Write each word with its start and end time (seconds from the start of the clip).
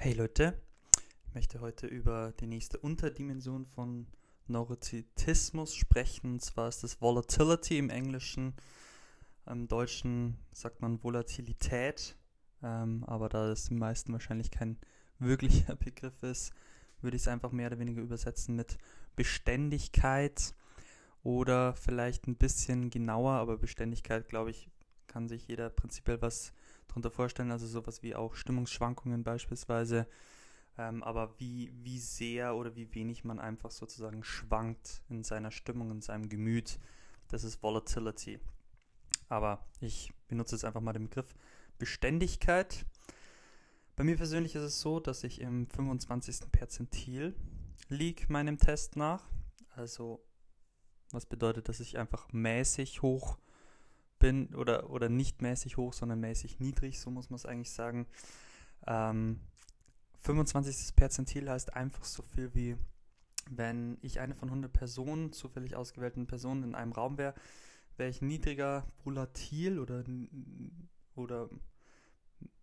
Hey 0.00 0.12
Leute, 0.12 0.56
ich 1.26 1.34
möchte 1.34 1.60
heute 1.60 1.88
über 1.88 2.32
die 2.38 2.46
nächste 2.46 2.78
Unterdimension 2.78 3.66
von 3.66 4.06
Neurotitismus 4.46 5.74
sprechen. 5.74 6.34
Und 6.34 6.40
zwar 6.40 6.68
ist 6.68 6.84
das 6.84 7.00
Volatility 7.00 7.78
im 7.78 7.90
Englischen. 7.90 8.54
Im 9.44 9.66
Deutschen 9.66 10.38
sagt 10.52 10.82
man 10.82 11.02
Volatilität. 11.02 12.14
Ähm, 12.62 13.02
aber 13.08 13.28
da 13.28 13.48
das 13.48 13.64
den 13.64 13.78
meisten 13.78 14.12
wahrscheinlich 14.12 14.52
kein 14.52 14.78
wirklicher 15.18 15.74
Begriff 15.74 16.22
ist, 16.22 16.52
würde 17.00 17.16
ich 17.16 17.22
es 17.22 17.28
einfach 17.28 17.50
mehr 17.50 17.66
oder 17.66 17.80
weniger 17.80 18.00
übersetzen 18.00 18.54
mit 18.54 18.78
Beständigkeit 19.16 20.54
oder 21.24 21.74
vielleicht 21.74 22.28
ein 22.28 22.36
bisschen 22.36 22.90
genauer, 22.90 23.32
aber 23.32 23.58
Beständigkeit, 23.58 24.28
glaube 24.28 24.50
ich, 24.50 24.70
kann 25.08 25.26
sich 25.26 25.48
jeder 25.48 25.70
prinzipiell 25.70 26.22
was 26.22 26.52
darunter 26.88 27.10
vorstellen, 27.10 27.52
also 27.52 27.66
sowas 27.66 28.02
wie 28.02 28.14
auch 28.14 28.34
Stimmungsschwankungen 28.34 29.22
beispielsweise, 29.22 30.06
ähm, 30.76 31.02
aber 31.02 31.38
wie, 31.38 31.72
wie 31.82 31.98
sehr 31.98 32.56
oder 32.56 32.74
wie 32.76 32.94
wenig 32.94 33.24
man 33.24 33.38
einfach 33.38 33.70
sozusagen 33.70 34.24
schwankt 34.24 35.02
in 35.08 35.22
seiner 35.24 35.50
Stimmung, 35.50 35.90
in 35.90 36.02
seinem 36.02 36.28
Gemüt, 36.28 36.78
das 37.28 37.44
ist 37.44 37.62
Volatility. 37.62 38.40
Aber 39.28 39.66
ich 39.80 40.12
benutze 40.28 40.54
jetzt 40.54 40.64
einfach 40.64 40.80
mal 40.80 40.92
den 40.92 41.04
Begriff 41.04 41.34
Beständigkeit. 41.78 42.86
Bei 43.94 44.04
mir 44.04 44.16
persönlich 44.16 44.54
ist 44.54 44.62
es 44.62 44.80
so, 44.80 45.00
dass 45.00 45.24
ich 45.24 45.40
im 45.40 45.68
25. 45.68 46.50
Perzentil 46.50 47.34
liege 47.88 48.24
meinem 48.28 48.58
Test 48.58 48.96
nach. 48.96 49.28
Also 49.74 50.24
was 51.10 51.26
bedeutet, 51.26 51.68
dass 51.68 51.80
ich 51.80 51.98
einfach 51.98 52.32
mäßig 52.32 53.02
hoch 53.02 53.38
bin 54.18 54.54
oder, 54.54 54.90
oder 54.90 55.08
nicht 55.08 55.42
mäßig 55.42 55.76
hoch, 55.76 55.92
sondern 55.92 56.20
mäßig 56.20 56.60
niedrig, 56.60 57.00
so 57.00 57.10
muss 57.10 57.30
man 57.30 57.36
es 57.36 57.46
eigentlich 57.46 57.70
sagen. 57.72 58.06
Ähm, 58.86 59.40
25. 60.22 60.96
Perzentil 60.96 61.48
heißt 61.48 61.74
einfach 61.74 62.04
so 62.04 62.22
viel 62.22 62.54
wie, 62.54 62.76
wenn 63.50 63.98
ich 64.02 64.20
eine 64.20 64.34
von 64.34 64.48
100 64.48 64.72
Personen, 64.72 65.32
zufällig 65.32 65.76
ausgewählten 65.76 66.26
Personen 66.26 66.64
in 66.64 66.74
einem 66.74 66.92
Raum 66.92 67.18
wäre, 67.18 67.34
wäre 67.96 68.10
ich 68.10 68.22
niedriger 68.22 68.86
volatil 69.04 69.78
oder, 69.78 70.04
oder 71.14 71.48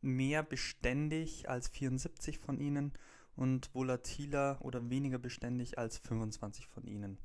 mehr 0.02 0.44
beständig 0.44 1.50
als 1.50 1.68
74 1.70 2.40
von 2.40 2.60
ihnen 2.60 2.94
und 3.36 3.74
volatiler 3.74 4.60
oder 4.62 4.90
weniger 4.90 5.18
beständig 5.18 5.78
als 5.78 5.98
25 5.98 6.68
von 6.68 6.86
ihnen. 6.86 7.18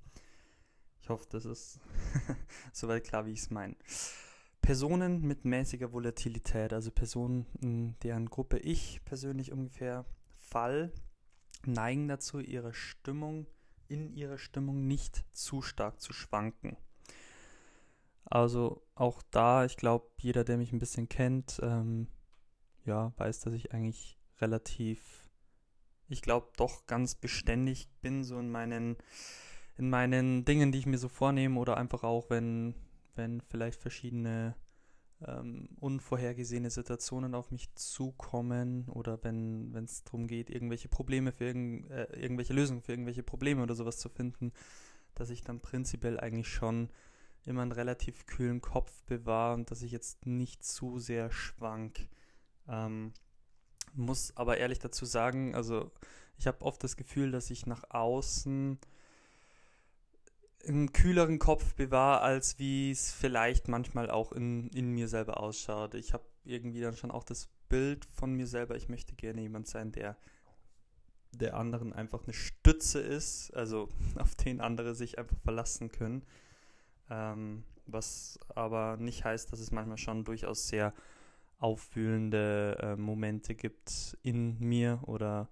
Ich 1.02 1.08
hoffe, 1.08 1.26
das 1.30 1.44
ist 1.44 1.80
soweit 2.72 3.04
klar, 3.04 3.26
wie 3.26 3.32
ich 3.32 3.40
es 3.40 3.50
meine. 3.50 3.76
Personen 4.62 5.22
mit 5.22 5.44
mäßiger 5.44 5.92
Volatilität, 5.92 6.72
also 6.72 6.90
Personen, 6.90 7.46
in 7.60 7.98
deren 8.00 8.26
Gruppe 8.26 8.58
ich 8.58 9.00
persönlich 9.04 9.52
ungefähr 9.52 10.04
fall, 10.38 10.92
neigen 11.64 12.08
dazu, 12.08 12.38
ihre 12.38 12.74
Stimmung, 12.74 13.46
in 13.88 14.12
ihrer 14.12 14.38
Stimmung 14.38 14.86
nicht 14.86 15.24
zu 15.32 15.62
stark 15.62 16.00
zu 16.00 16.12
schwanken. 16.12 16.76
Also 18.24 18.82
auch 18.94 19.22
da, 19.30 19.64
ich 19.64 19.76
glaube, 19.76 20.06
jeder, 20.18 20.44
der 20.44 20.56
mich 20.56 20.72
ein 20.72 20.78
bisschen 20.78 21.08
kennt, 21.08 21.58
ähm, 21.62 22.06
ja, 22.84 23.12
weiß, 23.16 23.40
dass 23.40 23.54
ich 23.54 23.72
eigentlich 23.72 24.18
relativ, 24.40 25.28
ich 26.08 26.22
glaube, 26.22 26.52
doch 26.56 26.86
ganz 26.86 27.14
beständig 27.14 27.88
bin, 28.00 28.24
so 28.24 28.38
in 28.38 28.50
meinen 28.50 28.96
in 29.80 29.88
meinen 29.88 30.44
Dingen, 30.44 30.72
die 30.72 30.78
ich 30.78 30.86
mir 30.86 30.98
so 30.98 31.08
vornehme 31.08 31.58
oder 31.58 31.78
einfach 31.78 32.04
auch, 32.04 32.28
wenn, 32.28 32.74
wenn 33.20 33.40
vielleicht 33.42 33.80
verschiedene 33.80 34.56
ähm, 35.26 35.68
unvorhergesehene 35.78 36.70
Situationen 36.70 37.34
auf 37.34 37.50
mich 37.50 37.74
zukommen 37.74 38.88
oder 38.88 39.22
wenn 39.22 39.74
es 39.84 40.02
darum 40.04 40.26
geht, 40.26 40.48
irgendwelche 40.48 40.88
Probleme 40.88 41.32
für 41.32 41.44
irgend, 41.44 41.90
äh, 41.90 42.04
irgendwelche 42.18 42.54
Lösungen 42.54 42.80
für 42.80 42.92
irgendwelche 42.92 43.22
Probleme 43.22 43.62
oder 43.62 43.74
sowas 43.74 43.98
zu 43.98 44.08
finden, 44.08 44.52
dass 45.14 45.28
ich 45.28 45.42
dann 45.42 45.60
prinzipiell 45.60 46.18
eigentlich 46.18 46.48
schon 46.48 46.88
immer 47.44 47.62
einen 47.62 47.72
relativ 47.72 48.24
kühlen 48.26 48.62
Kopf 48.62 49.02
bewahre 49.04 49.54
und 49.54 49.70
dass 49.70 49.82
ich 49.82 49.92
jetzt 49.92 50.24
nicht 50.26 50.64
zu 50.64 50.98
sehr 50.98 51.30
schwank. 51.30 52.08
Ähm, 52.66 53.12
muss 53.92 54.36
aber 54.36 54.56
ehrlich 54.56 54.78
dazu 54.78 55.04
sagen, 55.04 55.54
also 55.54 55.90
ich 56.38 56.46
habe 56.46 56.64
oft 56.64 56.82
das 56.82 56.96
Gefühl, 56.96 57.30
dass 57.30 57.50
ich 57.50 57.66
nach 57.66 57.84
außen 57.90 58.78
einen 60.66 60.92
kühleren 60.92 61.38
Kopf 61.38 61.74
bewahre, 61.74 62.20
als 62.20 62.58
wie 62.58 62.90
es 62.90 63.12
vielleicht 63.12 63.68
manchmal 63.68 64.10
auch 64.10 64.32
in, 64.32 64.68
in 64.70 64.90
mir 64.92 65.08
selber 65.08 65.40
ausschaut. 65.40 65.94
Ich 65.94 66.12
habe 66.12 66.24
irgendwie 66.44 66.80
dann 66.80 66.96
schon 66.96 67.10
auch 67.10 67.24
das 67.24 67.48
Bild 67.68 68.06
von 68.12 68.34
mir 68.34 68.46
selber, 68.46 68.76
ich 68.76 68.88
möchte 68.88 69.14
gerne 69.14 69.40
jemand 69.40 69.68
sein, 69.68 69.92
der 69.92 70.16
der 71.32 71.56
anderen 71.56 71.92
einfach 71.92 72.24
eine 72.24 72.32
Stütze 72.32 73.00
ist, 73.00 73.54
also 73.54 73.88
auf 74.18 74.34
den 74.34 74.60
andere 74.60 74.94
sich 74.94 75.18
einfach 75.18 75.38
verlassen 75.38 75.90
können. 75.90 76.22
Ähm, 77.08 77.64
was 77.86 78.38
aber 78.54 78.96
nicht 78.96 79.24
heißt, 79.24 79.52
dass 79.52 79.60
es 79.60 79.70
manchmal 79.70 79.98
schon 79.98 80.24
durchaus 80.24 80.68
sehr 80.68 80.94
auffühlende 81.58 82.78
äh, 82.80 82.96
Momente 82.96 83.54
gibt 83.54 84.16
in 84.22 84.58
mir 84.60 85.00
oder, 85.02 85.48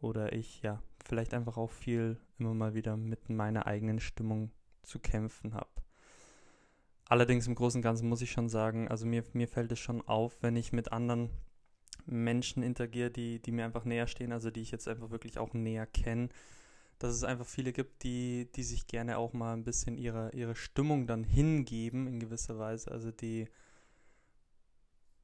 oder 0.00 0.32
ich 0.32 0.62
ja 0.62 0.82
vielleicht 1.04 1.34
einfach 1.34 1.56
auch 1.56 1.70
viel 1.70 2.18
immer 2.38 2.54
mal 2.54 2.74
wieder 2.74 2.96
mit 2.96 3.28
meiner 3.30 3.66
eigenen 3.66 4.00
Stimmung 4.00 4.50
zu 4.82 4.98
kämpfen 4.98 5.54
habe. 5.54 5.68
Allerdings 7.06 7.46
im 7.46 7.54
Großen 7.54 7.78
und 7.78 7.82
Ganzen 7.82 8.08
muss 8.08 8.22
ich 8.22 8.30
schon 8.30 8.48
sagen, 8.48 8.88
also 8.88 9.06
mir, 9.06 9.24
mir 9.32 9.48
fällt 9.48 9.72
es 9.72 9.78
schon 9.78 10.06
auf, 10.06 10.36
wenn 10.42 10.56
ich 10.56 10.72
mit 10.72 10.92
anderen 10.92 11.30
Menschen 12.04 12.62
interagiere, 12.62 13.10
die, 13.10 13.40
die 13.40 13.52
mir 13.52 13.64
einfach 13.64 13.84
näher 13.84 14.06
stehen, 14.06 14.32
also 14.32 14.50
die 14.50 14.60
ich 14.60 14.70
jetzt 14.70 14.88
einfach 14.88 15.10
wirklich 15.10 15.38
auch 15.38 15.54
näher 15.54 15.86
kenne, 15.86 16.28
dass 16.98 17.14
es 17.14 17.24
einfach 17.24 17.46
viele 17.46 17.72
gibt, 17.72 18.02
die, 18.02 18.50
die 18.54 18.62
sich 18.62 18.86
gerne 18.86 19.18
auch 19.18 19.32
mal 19.32 19.54
ein 19.54 19.64
bisschen 19.64 19.96
ihre, 19.96 20.30
ihre 20.34 20.54
Stimmung 20.54 21.06
dann 21.06 21.24
hingeben 21.24 22.06
in 22.06 22.20
gewisser 22.20 22.58
Weise, 22.58 22.90
also 22.90 23.10
die 23.10 23.48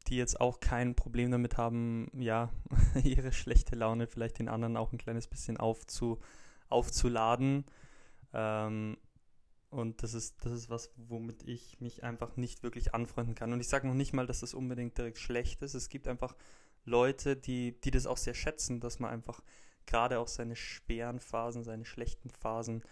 die 0.08 0.16
jetzt 0.16 0.40
auch 0.40 0.60
kein 0.60 0.94
Problem 0.94 1.30
damit 1.30 1.56
haben, 1.56 2.10
ja, 2.14 2.50
ihre 3.02 3.32
schlechte 3.32 3.76
Laune 3.76 4.06
vielleicht 4.06 4.38
den 4.38 4.48
anderen 4.48 4.76
auch 4.76 4.92
ein 4.92 4.98
kleines 4.98 5.26
bisschen 5.26 5.56
aufzu, 5.56 6.18
aufzuladen. 6.68 7.64
Ähm, 8.32 8.98
und 9.70 10.02
das 10.02 10.14
ist, 10.14 10.44
das 10.44 10.52
ist 10.52 10.70
was, 10.70 10.92
womit 10.96 11.42
ich 11.48 11.80
mich 11.80 12.04
einfach 12.04 12.36
nicht 12.36 12.62
wirklich 12.62 12.94
anfreunden 12.94 13.34
kann. 13.34 13.52
Und 13.52 13.60
ich 13.60 13.68
sage 13.68 13.88
noch 13.88 13.94
nicht 13.94 14.12
mal, 14.12 14.26
dass 14.26 14.40
das 14.40 14.54
unbedingt 14.54 14.96
direkt 14.96 15.18
schlecht 15.18 15.62
ist. 15.62 15.74
Es 15.74 15.88
gibt 15.88 16.06
einfach 16.06 16.36
Leute, 16.84 17.36
die, 17.36 17.80
die 17.80 17.90
das 17.90 18.06
auch 18.06 18.16
sehr 18.16 18.34
schätzen, 18.34 18.80
dass 18.80 19.00
man 19.00 19.10
einfach 19.10 19.42
gerade 19.86 20.18
auch 20.18 20.28
seine 20.28 20.56
schweren 20.56 21.18
Phasen, 21.18 21.64
seine 21.64 21.84
schlechten 21.84 22.30
Phasen 22.30 22.82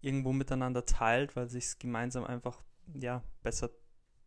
irgendwo 0.00 0.32
miteinander 0.32 0.86
teilt, 0.86 1.36
weil 1.36 1.48
sich 1.50 1.64
es 1.64 1.78
gemeinsam 1.78 2.24
einfach 2.24 2.62
ja, 2.94 3.22
besser 3.42 3.70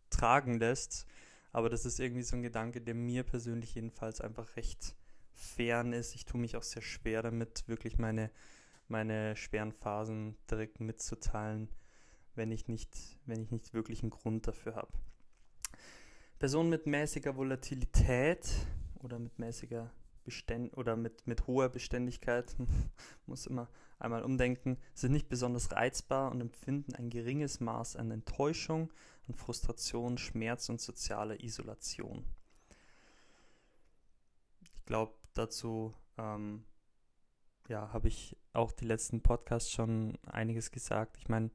tragen 0.09 0.59
lässt. 0.59 1.06
Aber 1.51 1.69
das 1.69 1.85
ist 1.85 1.99
irgendwie 1.99 2.23
so 2.23 2.35
ein 2.35 2.43
Gedanke, 2.43 2.81
der 2.81 2.93
mir 2.93 3.23
persönlich 3.23 3.75
jedenfalls 3.75 4.21
einfach 4.21 4.55
recht 4.55 4.95
fern 5.33 5.93
ist. 5.93 6.15
Ich 6.15 6.25
tue 6.25 6.39
mich 6.39 6.55
auch 6.55 6.63
sehr 6.63 6.81
schwer 6.81 7.21
damit, 7.21 7.67
wirklich 7.67 7.97
meine, 7.97 8.29
meine 8.87 9.35
schweren 9.35 9.71
Phasen 9.71 10.38
direkt 10.49 10.79
mitzuteilen, 10.79 11.69
wenn 12.35 12.51
ich 12.51 12.67
nicht, 12.67 12.95
wenn 13.25 13.41
ich 13.41 13.51
nicht 13.51 13.73
wirklich 13.73 14.01
einen 14.01 14.11
Grund 14.11 14.47
dafür 14.47 14.75
habe. 14.75 14.91
Personen 16.38 16.69
mit 16.69 16.85
mäßiger 16.85 17.35
Volatilität 17.35 18.47
oder 18.99 19.19
mit 19.19 19.39
mäßiger 19.39 19.91
Beständ 20.23 20.77
oder 20.77 20.95
mit, 20.95 21.25
mit 21.25 21.47
hoher 21.47 21.69
Beständigkeit, 21.69 22.55
muss 23.25 23.47
immer 23.47 23.69
einmal 23.99 24.23
umdenken, 24.23 24.77
sind 24.93 25.11
nicht 25.11 25.29
besonders 25.29 25.71
reizbar 25.71 26.31
und 26.31 26.41
empfinden 26.41 26.95
ein 26.95 27.09
geringes 27.09 27.59
Maß 27.59 27.95
an 27.95 28.11
Enttäuschung, 28.11 28.91
an 29.27 29.35
Frustration, 29.35 30.17
Schmerz 30.17 30.69
und 30.69 30.81
soziale 30.81 31.41
Isolation. 31.43 32.25
Ich 34.61 34.85
glaube, 34.85 35.13
dazu 35.33 35.94
ähm, 36.18 36.63
ja, 37.68 37.94
habe 37.94 38.07
ich 38.07 38.35
auch 38.53 38.71
die 38.71 38.85
letzten 38.85 39.21
Podcasts 39.21 39.71
schon 39.71 40.18
einiges 40.25 40.71
gesagt. 40.71 41.18
Ich 41.18 41.29
meine, 41.29 41.51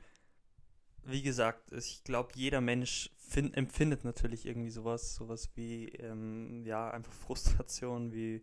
wie 1.02 1.22
gesagt, 1.22 1.72
ich 1.72 2.04
glaube, 2.04 2.30
jeder 2.34 2.60
Mensch 2.60 3.10
find, 3.16 3.56
empfindet 3.56 4.04
natürlich 4.04 4.46
irgendwie 4.46 4.70
sowas, 4.70 5.14
sowas 5.14 5.50
wie, 5.54 5.88
ähm, 5.88 6.64
ja, 6.64 6.90
einfach 6.90 7.12
Frustration, 7.12 8.12
wie 8.12 8.42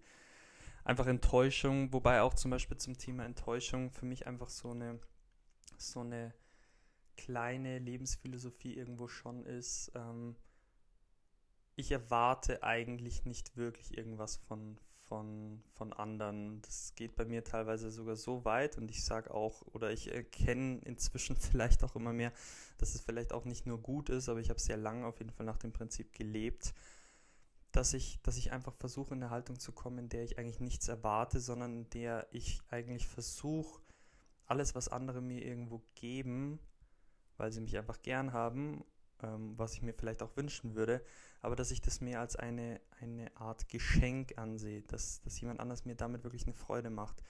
einfach 0.83 1.07
Enttäuschung, 1.07 1.93
wobei 1.93 2.21
auch 2.21 2.33
zum 2.33 2.51
Beispiel 2.51 2.77
zum 2.77 2.97
Thema 2.97 3.25
Enttäuschung 3.25 3.91
für 3.91 4.05
mich 4.05 4.27
einfach 4.27 4.49
so 4.49 4.71
eine, 4.71 4.99
so 5.77 6.01
eine 6.01 6.33
kleine 7.17 7.79
Lebensphilosophie 7.79 8.75
irgendwo 8.75 9.07
schon 9.07 9.45
ist. 9.45 9.91
Ähm, 9.95 10.35
ich 11.75 11.91
erwarte 11.91 12.63
eigentlich 12.63 13.25
nicht 13.25 13.57
wirklich 13.57 13.97
irgendwas 13.97 14.37
von, 14.37 14.77
von, 15.07 15.63
von 15.73 15.93
anderen. 15.93 16.61
Das 16.61 16.93
geht 16.95 17.15
bei 17.15 17.25
mir 17.25 17.43
teilweise 17.43 17.91
sogar 17.91 18.15
so 18.15 18.45
weit 18.45 18.77
und 18.77 18.89
ich 18.91 19.03
sage 19.03 19.33
auch, 19.33 19.61
oder 19.73 19.91
ich 19.91 20.13
erkenne 20.13 20.79
inzwischen 20.83 21.35
vielleicht 21.37 21.83
auch 21.83 21.95
immer 21.95 22.13
mehr, 22.13 22.31
dass 22.77 22.95
es 22.95 23.01
vielleicht 23.01 23.33
auch 23.33 23.45
nicht 23.45 23.65
nur 23.65 23.79
gut 23.79 24.09
ist, 24.09 24.29
aber 24.29 24.39
ich 24.39 24.49
habe 24.49 24.59
sehr 24.59 24.77
lange 24.77 25.05
auf 25.05 25.19
jeden 25.19 25.31
Fall 25.31 25.45
nach 25.45 25.57
dem 25.57 25.73
Prinzip 25.73 26.13
gelebt, 26.13 26.73
dass 27.71 27.94
ich, 27.94 28.19
dass 28.23 28.38
ich 28.38 28.51
einfach 28.51 28.73
versuche, 28.75 29.13
in 29.13 29.23
eine 29.23 29.29
Haltung 29.29 29.59
zu 29.59 29.71
kommen, 29.71 30.00
in 30.00 30.09
der 30.09 30.23
ich 30.23 30.38
eigentlich 30.38 30.59
nichts 30.59 30.88
erwarte, 30.88 31.39
sondern 31.39 31.73
in 31.73 31.89
der 31.91 32.27
ich 32.31 32.62
eigentlich 32.69 33.07
versuche, 33.07 33.81
alles, 34.45 34.75
was 34.75 34.89
andere 34.89 35.21
mir 35.21 35.45
irgendwo 35.45 35.81
geben, 35.95 36.59
weil 37.38 37.51
sie 37.51 37.62
mich 37.62 37.77
einfach 37.77 38.01
gern 38.01 38.33
haben, 38.33 38.83
ähm, 39.23 39.57
was 39.57 39.73
ich 39.73 39.81
mir 39.81 39.94
vielleicht 39.94 40.21
auch 40.21 40.35
wünschen 40.35 40.75
würde, 40.75 41.03
aber 41.41 41.56
dass 41.56 41.71
ich 41.71 41.81
das 41.81 42.01
mehr 42.01 42.19
als 42.19 42.35
eine, 42.35 42.81
eine 43.00 43.35
Art 43.38 43.69
Geschenk 43.69 44.38
ansehe, 44.38 44.81
dass, 44.83 45.21
dass 45.21 45.39
jemand 45.39 45.59
anders 45.59 45.85
mir 45.85 45.95
damit 45.95 46.24
wirklich 46.24 46.44
eine 46.45 46.53
Freude 46.53 46.89
macht. 46.89 47.24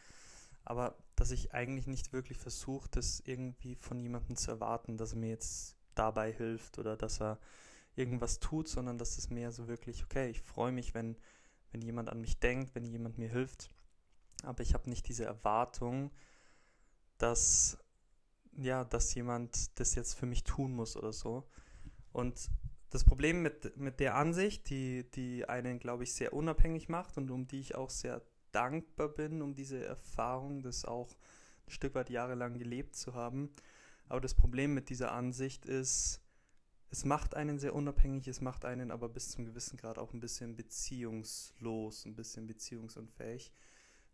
Aber 0.64 0.96
dass 1.16 1.32
ich 1.32 1.54
eigentlich 1.54 1.88
nicht 1.88 2.14
wirklich 2.14 2.38
versuche, 2.38 2.90
das 2.92 3.22
irgendwie 3.26 3.76
von 3.76 4.00
jemandem 4.00 4.36
zu 4.36 4.52
erwarten, 4.52 4.98
dass 4.98 5.14
er 5.14 5.20
mir 5.20 5.30
jetzt 5.30 5.76
dabei 5.96 6.32
hilft 6.32 6.78
oder 6.78 6.98
dass 6.98 7.22
er 7.22 7.40
irgendwas 7.96 8.40
tut, 8.40 8.68
sondern 8.68 8.98
dass 8.98 9.18
es 9.18 9.30
mehr 9.30 9.52
so 9.52 9.68
wirklich, 9.68 10.04
okay, 10.04 10.30
ich 10.30 10.42
freue 10.42 10.72
mich, 10.72 10.94
wenn, 10.94 11.18
wenn 11.72 11.82
jemand 11.82 12.10
an 12.10 12.22
mich 12.22 12.40
denkt, 12.40 12.76
wenn 12.76 12.86
jemand 12.86 13.18
mir 13.18 13.30
hilft. 13.30 13.70
Aber 14.44 14.62
ich 14.64 14.74
habe 14.74 14.90
nicht 14.90 15.08
diese 15.08 15.26
Erwartung, 15.26 16.12
dass, 17.18 17.78
ja, 18.58 18.84
dass 18.84 19.14
jemand 19.14 19.80
das 19.80 19.96
jetzt 19.96 20.16
für 20.16 20.26
mich 20.26 20.44
tun 20.44 20.74
muss 20.74 20.96
oder 20.96 21.14
so. 21.14 21.48
Und 22.12 22.50
das 22.90 23.04
Problem 23.04 23.42
mit, 23.42 23.78
mit 23.78 24.00
der 24.00 24.16
Ansicht, 24.16 24.70
die, 24.70 25.10
die 25.12 25.48
einen, 25.48 25.80
glaube 25.80 26.04
ich, 26.04 26.14
sehr 26.14 26.34
unabhängig 26.34 26.90
macht 26.90 27.18
und 27.18 27.32
um 27.32 27.48
die 27.48 27.60
ich 27.60 27.76
auch 27.76 27.90
sehr 27.90 28.22
dankbar 28.52 29.10
bin, 29.10 29.42
um 29.42 29.56
diese 29.56 29.84
Erfahrung, 29.86 30.62
das 30.62 30.84
auch 30.84 31.16
ein 31.68 31.72
Stück 31.72 31.96
weit 31.96 32.10
jahrelang 32.10 32.58
gelebt 32.58 32.96
zu 32.96 33.14
haben. 33.14 33.50
Aber 34.10 34.20
das 34.20 34.34
Problem 34.34 34.74
mit 34.74 34.90
dieser 34.90 35.14
Ansicht 35.14 35.66
ist, 35.66 36.20
es 36.92 37.06
macht 37.06 37.36
einen 37.36 37.58
sehr 37.58 37.74
unabhängig, 37.74 38.28
es 38.28 38.42
macht 38.42 38.66
einen 38.66 38.92
aber 38.92 39.08
bis 39.08 39.32
zum 39.32 39.46
gewissen 39.46 39.78
Grad 39.78 39.98
auch 39.98 40.14
ein 40.14 40.20
bisschen 40.20 40.58
beziehungslos, 40.58 42.06
ein 42.06 42.16
bisschen 42.16 42.48
beziehungsunfähig. 42.48 43.54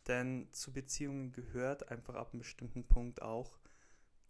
Denn 0.06 0.48
zu 0.52 0.72
Beziehungen 0.72 1.32
gehört 1.32 1.90
einfach 1.90 2.14
ab 2.14 2.30
einem 2.32 2.40
bestimmten 2.40 2.84
Punkt 2.84 3.22
auch, 3.22 3.58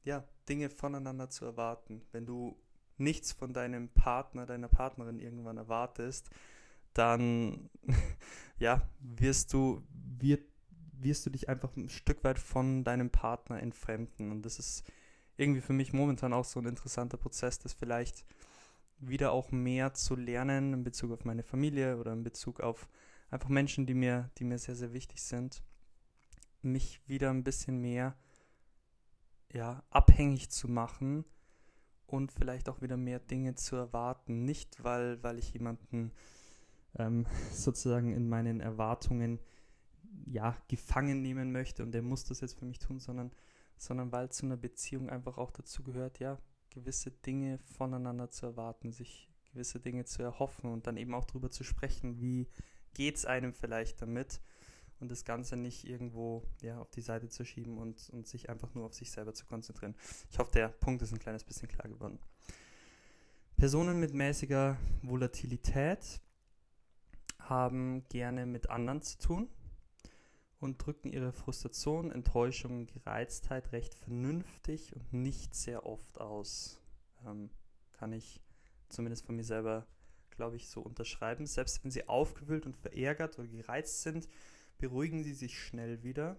ja, 0.03 0.23
Dinge 0.47 0.69
voneinander 0.69 1.29
zu 1.29 1.43
erwarten. 1.43 2.01
Wenn 2.13 2.25
du 2.25 2.57
nichts 2.97 3.33
von 3.33 3.53
deinem 3.53 3.89
Partner, 3.89 4.45
deiner 4.45 4.69
Partnerin 4.69 5.19
irgendwann 5.19 5.57
erwartest, 5.57 6.29
dann, 6.93 7.69
ja, 8.59 8.89
wirst 8.99 9.51
du, 9.53 9.83
wird, 9.91 10.45
wirst 10.93 11.25
du 11.25 11.29
dich 11.29 11.49
einfach 11.49 11.75
ein 11.75 11.89
Stück 11.89 12.23
weit 12.23 12.39
von 12.39 12.85
deinem 12.85 13.09
Partner 13.09 13.61
entfremden. 13.61 14.31
Und 14.31 14.43
das 14.43 14.57
ist 14.57 14.89
irgendwie 15.37 15.61
für 15.61 15.73
mich 15.73 15.93
momentan 15.93 16.33
auch 16.33 16.45
so 16.45 16.59
ein 16.59 16.65
interessanter 16.65 17.17
Prozess, 17.17 17.59
das 17.59 17.73
vielleicht 17.73 18.25
wieder 18.99 19.31
auch 19.31 19.51
mehr 19.51 19.93
zu 19.93 20.15
lernen 20.15 20.73
in 20.73 20.83
Bezug 20.83 21.11
auf 21.11 21.23
meine 21.23 21.43
Familie 21.43 21.97
oder 21.97 22.13
in 22.13 22.23
Bezug 22.23 22.59
auf 22.59 22.89
einfach 23.29 23.49
Menschen, 23.49 23.85
die 23.85 23.93
mir, 23.93 24.31
die 24.37 24.43
mir 24.43 24.57
sehr, 24.57 24.75
sehr 24.75 24.93
wichtig 24.93 25.21
sind, 25.21 25.63
mich 26.61 27.01
wieder 27.07 27.29
ein 27.29 27.43
bisschen 27.43 27.79
mehr 27.79 28.15
ja, 29.53 29.83
abhängig 29.89 30.49
zu 30.49 30.67
machen 30.67 31.25
und 32.05 32.31
vielleicht 32.31 32.69
auch 32.69 32.81
wieder 32.81 32.97
mehr 32.97 33.19
Dinge 33.19 33.55
zu 33.55 33.75
erwarten. 33.75 34.45
Nicht, 34.45 34.83
weil, 34.83 35.21
weil 35.23 35.37
ich 35.37 35.53
jemanden 35.53 36.11
ähm, 36.97 37.25
sozusagen 37.51 38.13
in 38.13 38.27
meinen 38.27 38.59
Erwartungen 38.59 39.39
ja, 40.25 40.57
gefangen 40.67 41.21
nehmen 41.21 41.51
möchte 41.51 41.83
und 41.83 41.91
der 41.91 42.01
muss 42.01 42.25
das 42.25 42.41
jetzt 42.41 42.57
für 42.57 42.65
mich 42.65 42.79
tun, 42.79 42.99
sondern 42.99 43.31
sondern 43.77 44.11
weil 44.11 44.29
zu 44.29 44.45
einer 44.45 44.57
Beziehung 44.57 45.09
einfach 45.09 45.37
auch 45.37 45.51
dazu 45.51 45.83
gehört, 45.83 46.19
ja, 46.19 46.39
gewisse 46.69 47.11
Dinge 47.11 47.59
voneinander 47.59 48.29
zu 48.29 48.45
erwarten, 48.45 48.91
sich 48.91 49.29
gewisse 49.51 49.79
Dinge 49.79 50.05
zu 50.05 50.21
erhoffen 50.21 50.71
und 50.71 50.87
dann 50.87 50.97
eben 50.97 51.13
auch 51.13 51.25
darüber 51.25 51.49
zu 51.49 51.63
sprechen, 51.63 52.19
wie 52.19 52.47
geht 52.93 53.15
es 53.15 53.25
einem 53.25 53.53
vielleicht 53.53 54.01
damit 54.01 54.41
und 54.99 55.11
das 55.11 55.25
Ganze 55.25 55.57
nicht 55.57 55.87
irgendwo 55.87 56.43
ja, 56.61 56.79
auf 56.79 56.89
die 56.91 57.01
Seite 57.01 57.29
zu 57.29 57.45
schieben 57.45 57.77
und, 57.77 58.09
und 58.09 58.27
sich 58.27 58.49
einfach 58.49 58.73
nur 58.73 58.85
auf 58.85 58.93
sich 58.93 59.11
selber 59.11 59.33
zu 59.33 59.45
konzentrieren. 59.45 59.95
Ich 60.31 60.39
hoffe, 60.39 60.51
der 60.51 60.69
Punkt 60.69 61.01
ist 61.01 61.11
ein 61.11 61.19
kleines 61.19 61.43
bisschen 61.43 61.67
klar 61.67 61.87
geworden. 61.87 62.19
Personen 63.55 63.99
mit 63.99 64.13
mäßiger 64.13 64.77
Volatilität 65.01 66.21
haben 67.39 68.03
gerne 68.09 68.45
mit 68.45 68.69
anderen 68.69 69.01
zu 69.01 69.17
tun 69.19 69.49
und 70.59 70.77
drücken 70.77 71.11
ihre 71.11 71.31
Frustration, 71.31 72.11
Enttäuschung, 72.11 72.87
Gereiztheit 72.87 73.71
recht 73.71 73.93
vernünftig 73.93 74.95
und 74.95 75.13
nicht 75.13 75.55
sehr 75.55 75.85
oft 75.85 76.19
aus. 76.19 76.79
Ähm, 77.25 77.49
kann 77.93 78.13
ich 78.13 78.41
zumindest 78.89 79.25
von 79.25 79.35
mir 79.35 79.43
selber, 79.43 79.87
glaube 80.31 80.55
ich, 80.55 80.69
so 80.69 80.81
unterschreiben. 80.81 81.45
Selbst 81.45 81.83
wenn 81.83 81.91
sie 81.91 82.07
aufgewühlt 82.07 82.65
und 82.65 82.75
verärgert 82.75 83.37
oder 83.37 83.47
gereizt 83.47 84.01
sind, 84.01 84.27
beruhigen 84.77 85.23
sie 85.23 85.33
sich 85.33 85.59
schnell 85.59 86.03
wieder 86.03 86.37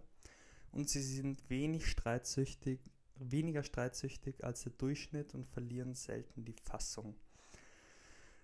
und 0.73 0.89
sie 0.89 1.03
sind 1.03 1.49
wenig 1.49 1.87
streitsüchtig, 1.87 2.81
weniger 3.17 3.63
streitsüchtig 3.63 4.45
als 4.45 4.63
der 4.63 4.73
Durchschnitt 4.73 5.35
und 5.35 5.47
verlieren 5.47 5.95
selten 5.95 6.45
die 6.45 6.55
Fassung. 6.65 7.17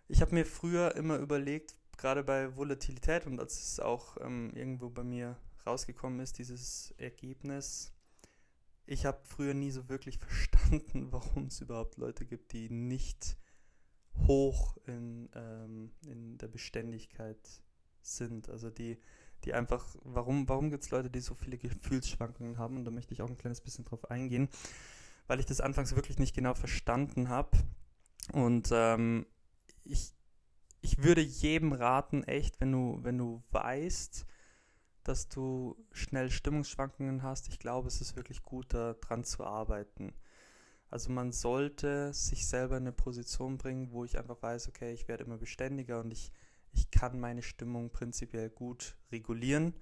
Ich 0.09 0.21
habe 0.21 0.35
mir 0.35 0.45
früher 0.45 0.95
immer 0.97 1.19
überlegt, 1.19 1.77
gerade 1.97 2.25
bei 2.25 2.57
Volatilität 2.57 3.27
und 3.27 3.39
als 3.39 3.61
es 3.61 3.81
auch 3.81 4.17
ähm, 4.21 4.53
irgendwo 4.55 4.91
bei 4.91 5.05
mir 5.05 5.37
rausgekommen 5.67 6.21
ist, 6.21 6.39
dieses 6.39 6.93
Ergebnis. 6.99 7.93
Ich 8.87 9.07
habe 9.07 9.21
früher 9.25 9.55
nie 9.55 9.71
so 9.71 9.89
wirklich 9.89 10.19
verstanden, 10.21 11.13
warum 11.13 11.47
es 11.47 11.61
überhaupt 11.61 11.97
Leute 11.97 12.27
gibt, 12.27 12.53
die 12.53 12.71
nicht 12.71 13.37
hoch 14.27 14.77
in, 14.87 15.29
ähm, 15.35 15.91
in 16.07 16.39
der 16.39 16.49
Beständigkeit 16.49 17.63
sind. 18.03 18.49
Also 18.49 18.71
die, 18.71 18.99
die 19.45 19.55
einfach, 19.55 19.97
warum, 20.03 20.49
warum 20.49 20.71
gibt 20.71 20.85
es 20.85 20.91
Leute, 20.91 21.11
die 21.11 21.21
so 21.21 21.35
viele 21.35 21.59
Gefühlsschwankungen 21.59 22.59
haben? 22.59 22.77
Und 22.77 22.85
da 22.85 22.91
möchte 22.91 23.15
ich 23.15 23.23
auch 23.23 23.29
ein 23.29 23.39
kleines 23.39 23.61
bisschen 23.61 23.85
drauf 23.85 24.11
eingehen, 24.11 24.49
weil 25.27 25.41
ich 25.41 25.47
das 25.47 25.61
anfangs 25.61 25.95
wirklich 25.95 26.19
nicht 26.19 26.35
genau 26.35 26.55
verstanden 26.55 27.29
habe. 27.29 27.59
Und 28.33 28.71
ähm, 28.73 29.27
ich, 29.85 30.15
ich 30.81 31.03
würde 31.03 31.21
jedem 31.21 31.73
raten, 31.73 32.25
echt, 32.25 32.61
wenn 32.61 32.73
du, 32.73 32.99
wenn 33.03 33.19
du 33.19 33.43
weißt, 33.51 34.27
dass 35.05 35.29
du 35.29 35.77
schnell 35.93 36.31
Stimmungsschwankungen 36.31 37.23
hast. 37.23 37.49
Ich 37.49 37.59
glaube, 37.59 37.89
es 37.89 38.01
ist 38.01 38.17
wirklich 38.17 38.43
gut, 38.43 38.75
daran 38.75 39.25
zu 39.25 39.45
arbeiten. 39.45 40.13
Also 40.91 41.11
man 41.11 41.33
sollte 41.33 42.13
sich 42.13 42.47
selber 42.47 42.77
in 42.77 42.85
eine 42.85 42.93
Position 42.93 43.59
bringen, 43.59 43.91
wo 43.91 44.05
ich 44.05 44.19
einfach 44.19 44.41
weiß, 44.41 44.69
okay, 44.69 44.93
ich 44.93 45.09
werde 45.09 45.25
immer 45.25 45.39
beständiger 45.39 46.01
und 46.01 46.13
ich, 46.13 46.33
ich 46.73 46.91
kann 46.91 47.19
meine 47.19 47.43
Stimmung 47.43 47.91
prinzipiell 47.91 48.49
gut 48.49 48.97
regulieren. 49.11 49.75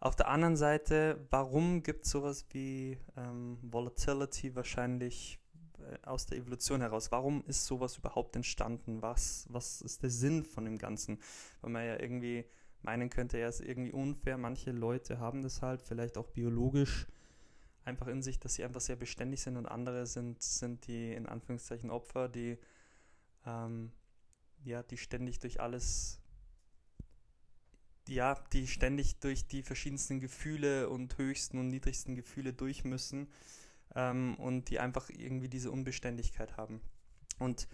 Auf 0.00 0.14
der 0.14 0.28
anderen 0.28 0.56
Seite, 0.56 1.26
warum 1.30 1.82
gibt 1.82 2.04
es 2.04 2.10
sowas 2.10 2.46
wie 2.50 2.98
ähm, 3.16 3.58
Volatility 3.62 4.54
wahrscheinlich 4.54 5.40
äh, 5.78 6.06
aus 6.06 6.26
der 6.26 6.38
Evolution 6.38 6.80
heraus? 6.80 7.10
Warum 7.10 7.44
ist 7.46 7.64
sowas 7.66 7.96
überhaupt 7.96 8.36
entstanden? 8.36 9.02
Was, 9.02 9.46
was 9.50 9.80
ist 9.82 10.02
der 10.02 10.10
Sinn 10.10 10.44
von 10.44 10.64
dem 10.64 10.78
Ganzen? 10.78 11.18
Weil 11.60 11.70
man 11.70 11.84
ja 11.84 12.00
irgendwie 12.00 12.44
meinen 12.82 13.10
könnte, 13.10 13.38
er 13.38 13.48
ist 13.48 13.60
irgendwie 13.60 13.92
unfair. 13.92 14.38
Manche 14.38 14.70
Leute 14.70 15.18
haben 15.18 15.42
das 15.42 15.62
halt 15.62 15.82
vielleicht 15.82 16.16
auch 16.18 16.28
biologisch 16.28 17.06
einfach 17.84 18.06
in 18.06 18.22
sich, 18.22 18.38
dass 18.38 18.54
sie 18.54 18.64
einfach 18.64 18.80
sehr 18.80 18.96
beständig 18.96 19.40
sind 19.40 19.56
und 19.56 19.66
andere 19.66 20.06
sind, 20.06 20.42
sind 20.42 20.86
die 20.86 21.12
in 21.12 21.26
Anführungszeichen 21.26 21.90
Opfer, 21.90 22.28
die 22.28 22.58
ähm, 23.46 23.92
ja, 24.64 24.82
die 24.82 24.96
ständig 24.96 25.38
durch 25.38 25.60
alles 25.60 26.20
ja, 28.08 28.34
die 28.52 28.66
ständig 28.66 29.18
durch 29.20 29.46
die 29.46 29.62
verschiedensten 29.62 30.18
Gefühle 30.18 30.88
und 30.88 31.18
höchsten 31.18 31.58
und 31.58 31.68
niedrigsten 31.68 32.14
Gefühle 32.14 32.54
durch 32.54 32.84
müssen 32.84 33.28
ähm, 33.94 34.34
und 34.36 34.70
die 34.70 34.80
einfach 34.80 35.10
irgendwie 35.10 35.48
diese 35.48 35.70
Unbeständigkeit 35.70 36.56
haben. 36.56 36.80
Und 37.38 37.68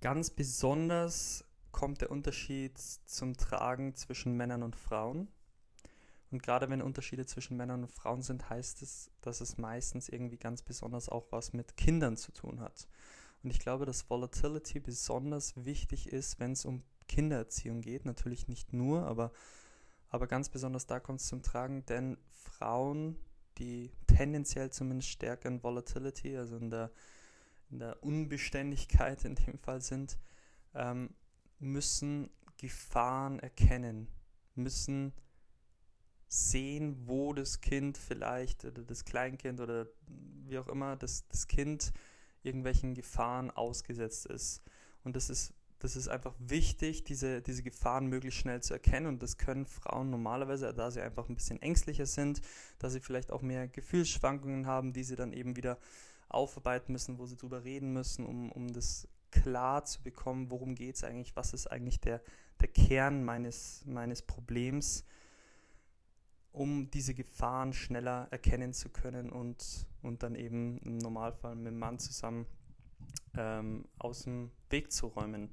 ganz 0.00 0.30
besonders 0.30 1.44
kommt 1.78 2.00
der 2.00 2.10
Unterschied 2.10 2.76
zum 2.76 3.36
Tragen 3.36 3.94
zwischen 3.94 4.36
Männern 4.36 4.64
und 4.64 4.74
Frauen. 4.74 5.28
Und 6.32 6.42
gerade 6.42 6.68
wenn 6.70 6.82
Unterschiede 6.82 7.24
zwischen 7.24 7.56
Männern 7.56 7.84
und 7.84 7.92
Frauen 7.92 8.20
sind, 8.20 8.50
heißt 8.50 8.82
es, 8.82 9.12
dass 9.20 9.40
es 9.40 9.58
meistens 9.58 10.08
irgendwie 10.08 10.38
ganz 10.38 10.62
besonders 10.62 11.08
auch 11.08 11.30
was 11.30 11.52
mit 11.52 11.76
Kindern 11.76 12.16
zu 12.16 12.32
tun 12.32 12.58
hat. 12.58 12.88
Und 13.44 13.50
ich 13.50 13.60
glaube, 13.60 13.86
dass 13.86 14.10
Volatility 14.10 14.80
besonders 14.80 15.54
wichtig 15.64 16.08
ist, 16.08 16.40
wenn 16.40 16.50
es 16.50 16.64
um 16.64 16.82
Kindererziehung 17.06 17.80
geht. 17.80 18.06
Natürlich 18.06 18.48
nicht 18.48 18.72
nur, 18.72 19.06
aber, 19.06 19.30
aber 20.08 20.26
ganz 20.26 20.48
besonders 20.48 20.88
da 20.88 20.98
kommt 20.98 21.20
es 21.20 21.28
zum 21.28 21.44
Tragen, 21.44 21.86
denn 21.86 22.18
Frauen, 22.32 23.20
die 23.58 23.92
tendenziell 24.08 24.70
zumindest 24.70 25.10
stärker 25.10 25.48
in 25.48 25.62
Volatility, 25.62 26.36
also 26.36 26.56
in 26.56 26.70
der, 26.70 26.90
in 27.70 27.78
der 27.78 28.02
Unbeständigkeit 28.02 29.24
in 29.24 29.36
dem 29.36 29.58
Fall 29.58 29.80
sind, 29.80 30.18
ähm, 30.74 31.14
müssen 31.58 32.30
Gefahren 32.56 33.38
erkennen, 33.38 34.08
müssen 34.54 35.12
sehen, 36.28 37.06
wo 37.06 37.32
das 37.32 37.60
Kind 37.60 37.96
vielleicht 37.96 38.64
oder 38.64 38.82
das 38.82 39.04
Kleinkind 39.04 39.60
oder 39.60 39.86
wie 40.46 40.58
auch 40.58 40.68
immer 40.68 40.96
das, 40.96 41.26
das 41.28 41.46
Kind 41.46 41.92
irgendwelchen 42.42 42.94
Gefahren 42.94 43.50
ausgesetzt 43.50 44.26
ist. 44.26 44.62
Und 45.04 45.16
das 45.16 45.30
ist 45.30 45.54
das 45.80 45.94
ist 45.94 46.08
einfach 46.08 46.34
wichtig, 46.38 47.04
diese, 47.04 47.40
diese 47.40 47.62
Gefahren 47.62 48.06
möglichst 48.06 48.40
schnell 48.40 48.60
zu 48.60 48.74
erkennen. 48.74 49.06
Und 49.06 49.22
das 49.22 49.38
können 49.38 49.64
Frauen 49.64 50.10
normalerweise, 50.10 50.72
da 50.74 50.90
sie 50.90 51.00
einfach 51.00 51.28
ein 51.28 51.36
bisschen 51.36 51.62
ängstlicher 51.62 52.06
sind, 52.06 52.40
da 52.78 52.90
sie 52.90 53.00
vielleicht 53.00 53.30
auch 53.30 53.42
mehr 53.42 53.68
Gefühlsschwankungen 53.68 54.66
haben, 54.66 54.92
die 54.92 55.04
sie 55.04 55.16
dann 55.16 55.32
eben 55.32 55.56
wieder 55.56 55.78
aufarbeiten 56.28 56.92
müssen, 56.92 57.18
wo 57.18 57.26
sie 57.26 57.36
drüber 57.36 57.64
reden 57.64 57.92
müssen, 57.92 58.26
um, 58.26 58.50
um 58.50 58.72
das 58.72 59.06
klar 59.30 59.84
zu 59.84 60.02
bekommen, 60.02 60.50
worum 60.50 60.74
geht 60.74 60.96
es 60.96 61.04
eigentlich, 61.04 61.36
was 61.36 61.52
ist 61.52 61.66
eigentlich 61.66 62.00
der, 62.00 62.22
der 62.60 62.68
Kern 62.68 63.24
meines, 63.24 63.84
meines 63.86 64.22
Problems, 64.22 65.04
um 66.52 66.90
diese 66.90 67.14
Gefahren 67.14 67.72
schneller 67.72 68.28
erkennen 68.30 68.72
zu 68.72 68.88
können 68.88 69.30
und, 69.30 69.86
und 70.02 70.22
dann 70.22 70.34
eben 70.34 70.78
im 70.78 70.98
Normalfall 70.98 71.54
mit 71.54 71.66
dem 71.66 71.78
Mann 71.78 71.98
zusammen 71.98 72.46
ähm, 73.36 73.84
aus 73.98 74.24
dem 74.24 74.50
Weg 74.70 74.92
zu 74.92 75.08
räumen. 75.08 75.50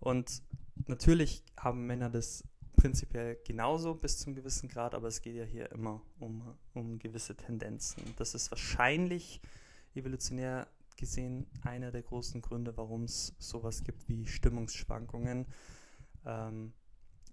Und 0.00 0.42
natürlich 0.86 1.42
haben 1.56 1.86
Männer 1.86 2.10
das 2.10 2.44
prinzipiell 2.76 3.38
genauso 3.44 3.94
bis 3.94 4.18
zum 4.18 4.34
gewissen 4.34 4.68
Grad, 4.68 4.94
aber 4.94 5.08
es 5.08 5.22
geht 5.22 5.34
ja 5.34 5.44
hier 5.44 5.72
immer 5.72 6.02
um, 6.20 6.42
um 6.74 6.98
gewisse 6.98 7.34
Tendenzen. 7.34 8.02
Das 8.16 8.34
ist 8.34 8.50
wahrscheinlich 8.50 9.40
evolutionär 9.94 10.68
gesehen 10.96 11.46
einer 11.62 11.90
der 11.90 12.02
großen 12.02 12.40
Gründe, 12.42 12.76
warum 12.76 13.04
es 13.04 13.34
sowas 13.38 13.84
gibt 13.84 14.08
wie 14.08 14.26
Stimmungsschwankungen. 14.26 15.46
Ähm, 16.24 16.72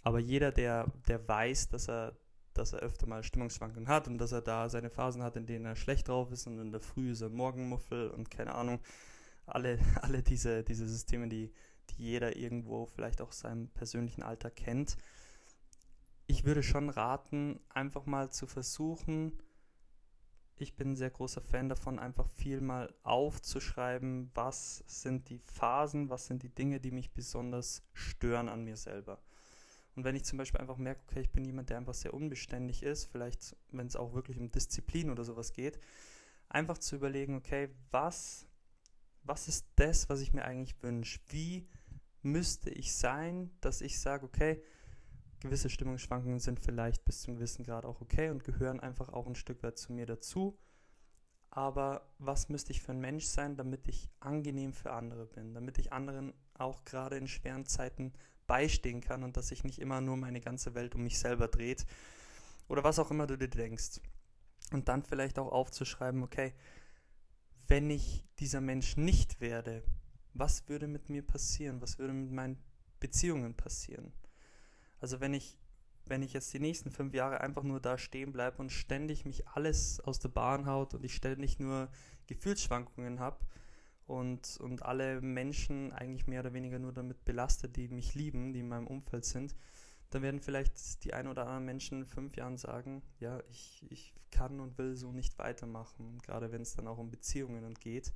aber 0.03 0.19
jeder, 0.19 0.51
der, 0.51 0.91
der 1.07 1.27
weiß, 1.27 1.69
dass 1.69 1.87
er, 1.87 2.17
dass 2.53 2.73
er 2.73 2.79
öfter 2.79 3.07
mal 3.07 3.23
Stimmungsschwankungen 3.23 3.87
hat 3.87 4.07
und 4.07 4.17
dass 4.17 4.31
er 4.31 4.41
da 4.41 4.69
seine 4.69 4.89
Phasen 4.89 5.23
hat, 5.23 5.35
in 5.35 5.45
denen 5.45 5.65
er 5.65 5.75
schlecht 5.75 6.09
drauf 6.09 6.31
ist 6.31 6.45
und 6.45 6.59
in 6.59 6.71
der 6.71 6.81
Früh 6.81 7.11
ist 7.11 7.21
er 7.21 7.29
Morgenmuffel 7.29 8.09
und 8.09 8.29
keine 8.29 8.53
Ahnung, 8.53 8.79
alle, 9.45 9.79
alle 10.01 10.21
diese, 10.21 10.63
diese 10.63 10.87
Systeme, 10.87 11.27
die, 11.29 11.51
die 11.89 12.03
jeder 12.03 12.35
irgendwo 12.35 12.85
vielleicht 12.85 13.21
auch 13.21 13.31
seinem 13.31 13.69
persönlichen 13.69 14.23
Alter 14.23 14.51
kennt. 14.51 14.97
Ich 16.27 16.45
würde 16.45 16.63
schon 16.63 16.89
raten, 16.89 17.59
einfach 17.69 18.05
mal 18.05 18.31
zu 18.31 18.47
versuchen, 18.47 19.37
ich 20.55 20.75
bin 20.75 20.91
ein 20.91 20.95
sehr 20.95 21.09
großer 21.09 21.41
Fan 21.41 21.69
davon, 21.69 21.99
einfach 21.99 22.27
viel 22.29 22.61
mal 22.61 22.93
aufzuschreiben, 23.03 24.31
was 24.33 24.83
sind 24.87 25.29
die 25.29 25.39
Phasen, 25.39 26.09
was 26.09 26.27
sind 26.27 26.43
die 26.43 26.53
Dinge, 26.53 26.79
die 26.79 26.91
mich 26.91 27.11
besonders 27.11 27.83
stören 27.93 28.49
an 28.49 28.63
mir 28.63 28.77
selber. 28.77 29.19
Und 29.95 30.03
wenn 30.03 30.15
ich 30.15 30.25
zum 30.25 30.37
Beispiel 30.37 30.61
einfach 30.61 30.77
merke, 30.77 31.01
okay, 31.07 31.21
ich 31.21 31.31
bin 31.31 31.45
jemand, 31.45 31.69
der 31.69 31.77
einfach 31.77 31.93
sehr 31.93 32.13
unbeständig 32.13 32.83
ist, 32.83 33.05
vielleicht, 33.05 33.55
wenn 33.71 33.87
es 33.87 33.95
auch 33.95 34.13
wirklich 34.13 34.39
um 34.39 34.51
Disziplin 34.51 35.09
oder 35.09 35.23
sowas 35.23 35.53
geht, 35.53 35.79
einfach 36.49 36.77
zu 36.77 36.95
überlegen, 36.95 37.35
okay, 37.35 37.69
was 37.91 38.47
was 39.23 39.47
ist 39.47 39.67
das, 39.75 40.09
was 40.09 40.21
ich 40.21 40.33
mir 40.33 40.45
eigentlich 40.45 40.81
wünsche? 40.83 41.19
Wie 41.29 41.67
müsste 42.21 42.69
ich 42.69 42.93
sein, 42.93 43.51
dass 43.61 43.81
ich 43.81 43.99
sage, 43.99 44.25
okay, 44.25 44.61
gewisse 45.43 45.69
Stimmungsschwankungen 45.69 46.39
sind 46.39 46.59
vielleicht 46.59 47.05
bis 47.05 47.21
zum 47.21 47.35
gewissen 47.35 47.63
Grad 47.63 47.85
auch 47.85 48.01
okay 48.01 48.29
und 48.29 48.43
gehören 48.43 48.79
einfach 48.79 49.09
auch 49.09 49.27
ein 49.27 49.35
Stück 49.35 49.61
weit 49.61 49.77
zu 49.77 49.93
mir 49.93 50.05
dazu. 50.05 50.57
Aber 51.49 52.09
was 52.17 52.49
müsste 52.49 52.71
ich 52.71 52.81
für 52.81 52.93
ein 52.93 52.99
Mensch 52.99 53.25
sein, 53.25 53.55
damit 53.55 53.87
ich 53.87 54.09
angenehm 54.19 54.73
für 54.73 54.91
andere 54.93 55.27
bin, 55.27 55.53
damit 55.53 55.77
ich 55.77 55.93
anderen 55.93 56.33
auch 56.55 56.83
gerade 56.83 57.17
in 57.17 57.27
schweren 57.27 57.67
Zeiten 57.67 58.13
beistehen 58.47 59.01
kann 59.01 59.23
und 59.23 59.37
dass 59.37 59.49
sich 59.49 59.63
nicht 59.63 59.79
immer 59.79 60.01
nur 60.01 60.17
meine 60.17 60.41
ganze 60.41 60.73
Welt 60.73 60.95
um 60.95 61.03
mich 61.03 61.19
selber 61.19 61.47
dreht 61.47 61.85
oder 62.67 62.83
was 62.83 62.97
auch 62.97 63.11
immer 63.11 63.27
du 63.27 63.37
dir 63.37 63.49
denkst. 63.49 64.01
Und 64.71 64.87
dann 64.87 65.03
vielleicht 65.03 65.37
auch 65.37 65.51
aufzuschreiben, 65.51 66.23
okay, 66.23 66.53
wenn 67.67 67.89
ich 67.89 68.25
dieser 68.39 68.61
Mensch 68.61 68.97
nicht 68.97 69.39
werde, 69.41 69.83
was 70.33 70.67
würde 70.67 70.87
mit 70.87 71.09
mir 71.09 71.21
passieren? 71.21 71.81
Was 71.81 71.99
würde 71.99 72.13
mit 72.13 72.31
meinen 72.31 72.57
Beziehungen 72.99 73.53
passieren? 73.53 74.11
Also 75.03 75.19
wenn 75.19 75.33
ich, 75.33 75.57
wenn 76.05 76.23
ich 76.23 76.31
jetzt 76.31 76.53
die 76.53 76.61
nächsten 76.61 76.89
fünf 76.89 77.13
Jahre 77.13 77.41
einfach 77.41 77.63
nur 77.63 77.81
da 77.81 77.97
stehen 77.97 78.31
bleibe 78.31 78.59
und 78.59 78.71
ständig 78.71 79.25
mich 79.25 79.49
alles 79.49 79.99
aus 79.99 80.19
der 80.19 80.29
Bahn 80.29 80.65
haut 80.65 80.93
und 80.93 81.03
ich 81.03 81.13
ständig 81.13 81.59
nur 81.59 81.89
Gefühlsschwankungen 82.27 83.19
habe 83.19 83.45
und, 84.07 84.55
und 84.61 84.81
alle 84.83 85.19
Menschen 85.19 85.91
eigentlich 85.91 86.25
mehr 86.25 86.39
oder 86.39 86.53
weniger 86.53 86.79
nur 86.79 86.93
damit 86.93 87.25
belastet, 87.25 87.75
die 87.75 87.89
mich 87.89 88.15
lieben, 88.15 88.53
die 88.53 88.61
in 88.61 88.69
meinem 88.69 88.87
Umfeld 88.87 89.25
sind, 89.25 89.57
dann 90.09 90.21
werden 90.21 90.39
vielleicht 90.39 91.03
die 91.03 91.13
ein 91.13 91.27
oder 91.27 91.41
anderen 91.41 91.65
Menschen 91.65 92.03
in 92.03 92.07
fünf 92.07 92.37
Jahren 92.37 92.55
sagen, 92.55 93.03
ja, 93.19 93.43
ich, 93.49 93.85
ich 93.89 94.13
kann 94.31 94.61
und 94.61 94.77
will 94.77 94.95
so 94.95 95.11
nicht 95.11 95.37
weitermachen. 95.37 96.07
Und 96.07 96.23
gerade 96.23 96.53
wenn 96.53 96.61
es 96.61 96.77
dann 96.77 96.87
auch 96.87 96.97
um 96.97 97.11
Beziehungen 97.11 97.73
geht, 97.73 98.13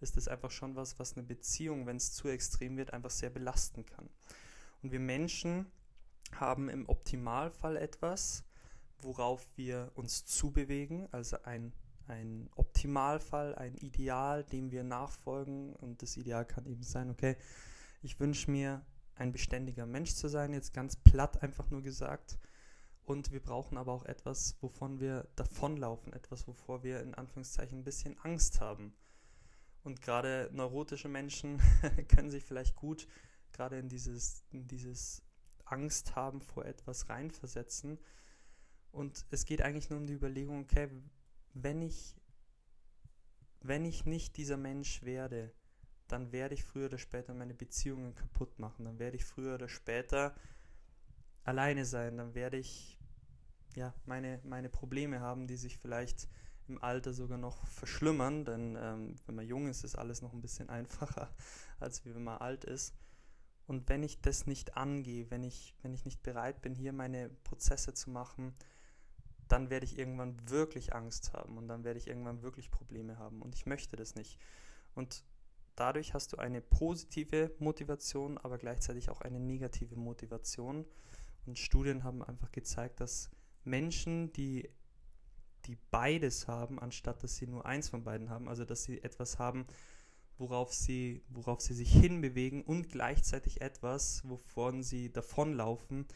ist 0.00 0.16
das 0.16 0.26
einfach 0.26 0.50
schon 0.50 0.74
was, 0.74 0.98
was 0.98 1.16
eine 1.16 1.22
Beziehung, 1.22 1.86
wenn 1.86 1.96
es 1.96 2.12
zu 2.12 2.26
extrem 2.26 2.76
wird, 2.76 2.92
einfach 2.92 3.10
sehr 3.10 3.30
belasten 3.30 3.86
kann. 3.86 4.10
Und 4.82 4.90
wir 4.90 4.98
Menschen 4.98 5.70
haben 6.32 6.68
im 6.68 6.88
Optimalfall 6.88 7.76
etwas, 7.76 8.44
worauf 8.98 9.46
wir 9.56 9.90
uns 9.94 10.24
zubewegen, 10.24 11.08
also 11.12 11.36
ein, 11.44 11.72
ein 12.06 12.48
Optimalfall, 12.54 13.54
ein 13.54 13.76
Ideal, 13.76 14.44
dem 14.44 14.70
wir 14.70 14.84
nachfolgen. 14.84 15.74
Und 15.74 16.02
das 16.02 16.16
Ideal 16.16 16.44
kann 16.44 16.66
eben 16.66 16.82
sein, 16.82 17.10
okay, 17.10 17.36
ich 18.02 18.20
wünsche 18.20 18.50
mir 18.50 18.84
ein 19.16 19.32
beständiger 19.32 19.86
Mensch 19.86 20.14
zu 20.14 20.28
sein, 20.28 20.52
jetzt 20.52 20.74
ganz 20.74 20.96
platt 20.96 21.42
einfach 21.42 21.70
nur 21.70 21.82
gesagt. 21.82 22.38
Und 23.04 23.32
wir 23.32 23.40
brauchen 23.40 23.76
aber 23.76 23.92
auch 23.92 24.06
etwas, 24.06 24.56
wovon 24.60 24.98
wir 24.98 25.28
davonlaufen, 25.36 26.12
etwas, 26.14 26.48
wovor 26.48 26.82
wir 26.82 27.00
in 27.00 27.14
Anführungszeichen 27.14 27.80
ein 27.80 27.84
bisschen 27.84 28.18
Angst 28.20 28.60
haben. 28.60 28.94
Und 29.82 30.00
gerade 30.00 30.48
neurotische 30.52 31.08
Menschen 31.08 31.60
können 32.08 32.30
sich 32.30 32.44
vielleicht 32.44 32.74
gut 32.74 33.06
gerade 33.52 33.78
in 33.78 33.88
dieses, 33.88 34.42
in 34.50 34.66
dieses 34.66 35.22
Angst 35.74 36.14
haben 36.14 36.40
vor 36.40 36.64
etwas 36.64 37.08
reinversetzen. 37.08 37.98
Und 38.92 39.26
es 39.30 39.44
geht 39.44 39.60
eigentlich 39.60 39.90
nur 39.90 39.98
um 39.98 40.06
die 40.06 40.14
Überlegung, 40.14 40.62
okay, 40.62 40.88
wenn 41.52 41.82
ich, 41.82 42.16
wenn 43.60 43.84
ich 43.84 44.06
nicht 44.06 44.36
dieser 44.36 44.56
Mensch 44.56 45.02
werde, 45.02 45.52
dann 46.06 46.30
werde 46.30 46.54
ich 46.54 46.64
früher 46.64 46.86
oder 46.86 46.98
später 46.98 47.34
meine 47.34 47.54
Beziehungen 47.54 48.14
kaputt 48.14 48.58
machen. 48.58 48.84
Dann 48.84 48.98
werde 49.00 49.16
ich 49.16 49.24
früher 49.24 49.54
oder 49.54 49.68
später 49.68 50.34
alleine 51.42 51.84
sein. 51.84 52.18
Dann 52.18 52.34
werde 52.34 52.56
ich 52.58 53.00
ja 53.74 53.92
meine, 54.06 54.40
meine 54.44 54.68
Probleme 54.68 55.18
haben, 55.20 55.48
die 55.48 55.56
sich 55.56 55.78
vielleicht 55.78 56.28
im 56.68 56.82
Alter 56.82 57.12
sogar 57.12 57.38
noch 57.38 57.66
verschlimmern. 57.66 58.44
Denn 58.44 58.76
ähm, 58.80 59.16
wenn 59.26 59.34
man 59.34 59.46
jung 59.46 59.66
ist, 59.66 59.82
ist 59.82 59.96
alles 59.96 60.22
noch 60.22 60.32
ein 60.34 60.40
bisschen 60.40 60.68
einfacher, 60.78 61.34
als 61.80 62.04
wenn 62.04 62.22
man 62.22 62.38
alt 62.38 62.64
ist. 62.64 62.94
Und 63.66 63.88
wenn 63.88 64.02
ich 64.02 64.20
das 64.20 64.46
nicht 64.46 64.76
angehe, 64.76 65.30
wenn 65.30 65.42
ich, 65.42 65.74
wenn 65.82 65.94
ich 65.94 66.04
nicht 66.04 66.22
bereit 66.22 66.60
bin, 66.60 66.74
hier 66.74 66.92
meine 66.92 67.28
Prozesse 67.28 67.94
zu 67.94 68.10
machen, 68.10 68.54
dann 69.48 69.70
werde 69.70 69.86
ich 69.86 69.98
irgendwann 69.98 70.48
wirklich 70.48 70.94
Angst 70.94 71.32
haben 71.32 71.56
und 71.58 71.68
dann 71.68 71.84
werde 71.84 71.98
ich 71.98 72.08
irgendwann 72.08 72.42
wirklich 72.42 72.70
Probleme 72.70 73.18
haben. 73.18 73.42
Und 73.42 73.54
ich 73.54 73.66
möchte 73.66 73.96
das 73.96 74.14
nicht. 74.14 74.38
Und 74.94 75.24
dadurch 75.76 76.14
hast 76.14 76.32
du 76.32 76.38
eine 76.38 76.60
positive 76.60 77.54
Motivation, 77.58 78.38
aber 78.38 78.58
gleichzeitig 78.58 79.10
auch 79.10 79.20
eine 79.20 79.40
negative 79.40 79.96
Motivation. 79.96 80.86
Und 81.46 81.58
Studien 81.58 82.04
haben 82.04 82.22
einfach 82.22 82.52
gezeigt, 82.52 83.00
dass 83.00 83.30
Menschen, 83.64 84.32
die, 84.32 84.68
die 85.66 85.76
beides 85.90 86.48
haben, 86.48 86.78
anstatt 86.78 87.22
dass 87.22 87.36
sie 87.36 87.46
nur 87.46 87.66
eins 87.66 87.88
von 87.88 88.04
beiden 88.04 88.30
haben, 88.30 88.48
also 88.48 88.64
dass 88.64 88.84
sie 88.84 89.02
etwas 89.02 89.38
haben, 89.38 89.66
worauf 90.38 90.72
sie, 90.72 91.22
worauf 91.28 91.60
sie 91.60 91.74
sich 91.74 91.92
hinbewegen 91.92 92.62
und 92.62 92.88
gleichzeitig 92.90 93.60
etwas, 93.60 94.22
wovon 94.28 94.82
sie 94.82 95.12
davonlaufen, 95.12 96.06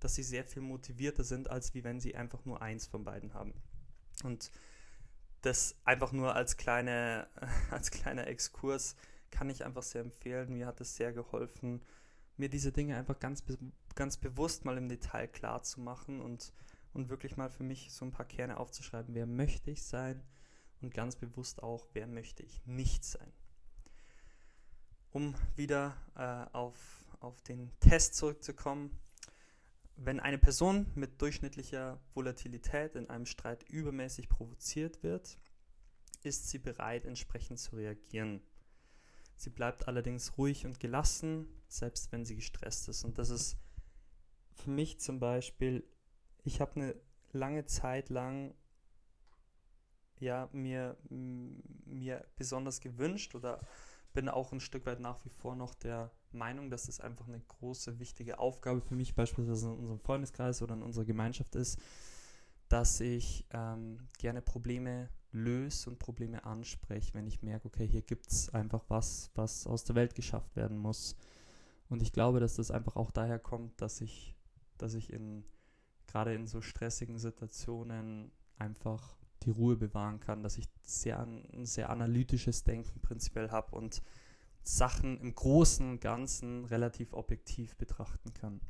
dass 0.00 0.14
sie 0.14 0.22
sehr 0.22 0.44
viel 0.44 0.62
motivierter 0.62 1.24
sind, 1.24 1.50
als 1.50 1.74
wie 1.74 1.84
wenn 1.84 2.00
sie 2.00 2.14
einfach 2.14 2.44
nur 2.44 2.62
eins 2.62 2.86
von 2.86 3.04
beiden 3.04 3.34
haben. 3.34 3.54
Und 4.22 4.50
das 5.40 5.76
einfach 5.84 6.12
nur 6.12 6.34
als, 6.34 6.56
kleine, 6.56 7.28
als 7.70 7.90
kleiner 7.90 8.26
Exkurs 8.26 8.96
kann 9.30 9.50
ich 9.50 9.64
einfach 9.64 9.82
sehr 9.82 10.02
empfehlen. 10.02 10.52
Mir 10.52 10.66
hat 10.66 10.80
es 10.80 10.96
sehr 10.96 11.12
geholfen, 11.12 11.82
mir 12.36 12.48
diese 12.48 12.72
Dinge 12.72 12.96
einfach 12.96 13.18
ganz, 13.18 13.44
ganz 13.94 14.16
bewusst 14.16 14.64
mal 14.64 14.78
im 14.78 14.88
Detail 14.88 15.28
klar 15.28 15.62
zu 15.62 15.80
machen 15.80 16.20
und, 16.20 16.52
und 16.92 17.08
wirklich 17.08 17.36
mal 17.36 17.50
für 17.50 17.64
mich 17.64 17.92
so 17.92 18.04
ein 18.04 18.12
paar 18.12 18.26
Kerne 18.26 18.58
aufzuschreiben. 18.58 19.14
Wer 19.14 19.26
möchte 19.26 19.70
ich 19.70 19.82
sein? 19.82 20.22
Und 20.80 20.92
ganz 20.92 21.16
bewusst 21.16 21.62
auch, 21.62 21.88
wer 21.92 22.06
möchte 22.06 22.42
ich 22.42 22.64
nicht 22.66 23.04
sein? 23.04 23.32
Um 25.14 25.32
wieder 25.54 25.96
äh, 26.16 26.56
auf, 26.56 26.76
auf 27.20 27.40
den 27.42 27.70
Test 27.78 28.16
zurückzukommen. 28.16 28.98
Wenn 29.94 30.18
eine 30.18 30.38
Person 30.38 30.90
mit 30.96 31.22
durchschnittlicher 31.22 32.00
Volatilität 32.14 32.96
in 32.96 33.08
einem 33.08 33.24
Streit 33.24 33.62
übermäßig 33.68 34.28
provoziert 34.28 35.04
wird, 35.04 35.38
ist 36.24 36.48
sie 36.48 36.58
bereit, 36.58 37.04
entsprechend 37.04 37.60
zu 37.60 37.76
reagieren. 37.76 38.42
Sie 39.36 39.50
bleibt 39.50 39.86
allerdings 39.86 40.36
ruhig 40.36 40.66
und 40.66 40.80
gelassen, 40.80 41.46
selbst 41.68 42.10
wenn 42.10 42.24
sie 42.24 42.34
gestresst 42.34 42.88
ist. 42.88 43.04
Und 43.04 43.16
das 43.16 43.30
ist 43.30 43.56
für 44.50 44.70
mich 44.70 44.98
zum 44.98 45.20
Beispiel, 45.20 45.88
ich 46.42 46.60
habe 46.60 46.74
eine 46.74 47.00
lange 47.30 47.66
Zeit 47.66 48.08
lang 48.08 48.52
ja, 50.18 50.48
mir, 50.50 50.96
mir 51.08 52.26
besonders 52.34 52.80
gewünscht 52.80 53.36
oder 53.36 53.60
bin 54.14 54.28
auch 54.28 54.52
ein 54.52 54.60
Stück 54.60 54.86
weit 54.86 55.00
nach 55.00 55.22
wie 55.24 55.28
vor 55.28 55.56
noch 55.56 55.74
der 55.74 56.10
Meinung, 56.32 56.70
dass 56.70 56.86
das 56.86 57.00
einfach 57.00 57.28
eine 57.28 57.40
große, 57.40 57.98
wichtige 57.98 58.38
Aufgabe 58.38 58.80
für 58.80 58.94
mich 58.94 59.14
beispielsweise 59.14 59.66
in 59.66 59.78
unserem 59.78 60.00
Freundeskreis 60.00 60.62
oder 60.62 60.74
in 60.74 60.82
unserer 60.82 61.04
Gemeinschaft 61.04 61.54
ist, 61.56 61.78
dass 62.68 63.00
ich 63.00 63.46
ähm, 63.50 63.98
gerne 64.18 64.40
Probleme 64.40 65.10
löse 65.32 65.90
und 65.90 65.98
Probleme 65.98 66.44
anspreche, 66.44 67.12
wenn 67.14 67.26
ich 67.26 67.42
merke, 67.42 67.66
okay, 67.66 67.86
hier 67.86 68.02
gibt 68.02 68.30
es 68.30 68.48
einfach 68.54 68.84
was, 68.88 69.30
was 69.34 69.66
aus 69.66 69.84
der 69.84 69.96
Welt 69.96 70.14
geschafft 70.14 70.56
werden 70.56 70.78
muss. 70.78 71.16
Und 71.88 72.00
ich 72.00 72.12
glaube, 72.12 72.40
dass 72.40 72.54
das 72.54 72.70
einfach 72.70 72.96
auch 72.96 73.10
daher 73.10 73.38
kommt, 73.38 73.80
dass 73.82 74.00
ich, 74.00 74.34
dass 74.78 74.94
ich 74.94 75.12
in 75.12 75.44
gerade 76.06 76.34
in 76.34 76.46
so 76.46 76.60
stressigen 76.60 77.18
Situationen 77.18 78.30
einfach 78.56 79.16
die 79.42 79.50
Ruhe 79.50 79.76
bewahren 79.76 80.20
kann, 80.20 80.42
dass 80.42 80.58
ich 80.58 80.68
sehr, 80.84 81.20
ein 81.20 81.66
sehr 81.66 81.90
analytisches 81.90 82.64
Denken 82.64 83.00
prinzipiell 83.00 83.50
habe 83.50 83.74
und 83.74 84.02
Sachen 84.62 85.18
im 85.20 85.34
Großen 85.34 85.88
und 85.88 86.00
Ganzen 86.00 86.64
relativ 86.64 87.12
objektiv 87.12 87.76
betrachten 87.76 88.32
kann. 88.34 88.60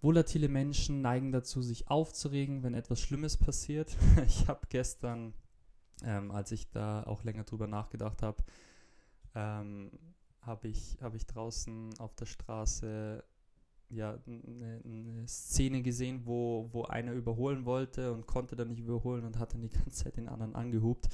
Volatile 0.00 0.48
Menschen 0.48 1.00
neigen 1.00 1.32
dazu, 1.32 1.62
sich 1.62 1.88
aufzuregen, 1.88 2.62
wenn 2.62 2.74
etwas 2.74 3.00
Schlimmes 3.00 3.36
passiert. 3.36 3.96
Ich 4.26 4.48
habe 4.48 4.66
gestern, 4.68 5.34
ähm, 6.02 6.30
als 6.30 6.52
ich 6.52 6.70
da 6.70 7.04
auch 7.04 7.24
länger 7.24 7.44
drüber 7.44 7.66
nachgedacht 7.66 8.22
habe, 8.22 8.44
ähm, 9.34 9.90
habe 10.42 10.68
ich, 10.68 10.98
hab 11.00 11.14
ich 11.14 11.26
draußen 11.26 11.98
auf 11.98 12.14
der 12.16 12.26
Straße 12.26 13.24
ja, 13.90 14.18
eine, 14.26 14.80
eine, 14.84 15.28
Szene 15.28 15.82
gesehen, 15.82 16.22
wo, 16.24 16.68
wo 16.72 16.84
einer 16.84 17.12
überholen 17.12 17.64
wollte 17.64 18.12
und 18.12 18.26
konnte 18.26 18.56
dann 18.56 18.68
nicht 18.68 18.80
überholen 18.80 19.24
und 19.24 19.38
hat 19.38 19.54
dann 19.54 19.62
die 19.62 19.68
ganze 19.76 20.04
Zeit 20.04 20.16
den 20.16 20.28
anderen 20.28 20.54
angehupt. 20.54 21.08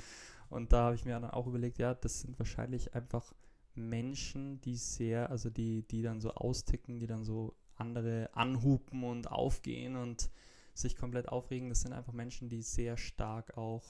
Und 0.48 0.72
da 0.72 0.84
habe 0.84 0.94
ich 0.94 1.04
mir 1.04 1.12
dann 1.12 1.30
auch 1.30 1.46
überlegt, 1.46 1.78
ja, 1.78 1.94
das 1.94 2.20
sind 2.22 2.38
wahrscheinlich 2.38 2.94
einfach 2.94 3.32
Menschen, 3.74 4.60
die 4.60 4.76
sehr, 4.76 5.30
also 5.30 5.50
die, 5.50 5.82
die 5.82 6.02
dann 6.02 6.20
so 6.20 6.32
austicken, 6.32 6.98
die 6.98 7.06
dann 7.06 7.24
so 7.24 7.54
andere 7.76 8.30
anhupen 8.34 9.04
und 9.04 9.30
aufgehen 9.30 9.96
und 9.96 10.30
sich 10.74 10.96
komplett 10.96 11.28
aufregen. 11.28 11.68
Das 11.68 11.82
sind 11.82 11.92
einfach 11.92 12.12
Menschen, 12.12 12.48
die 12.48 12.62
sehr 12.62 12.96
stark 12.96 13.56
auch 13.56 13.84